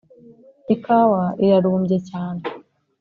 ikawa 0.73 1.23
irarumbye, 1.43 1.97
cyane 2.09 2.41